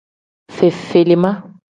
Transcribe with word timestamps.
Fefelima. 0.55 1.31